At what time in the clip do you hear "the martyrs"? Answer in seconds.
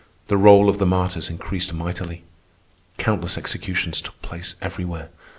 0.79-1.29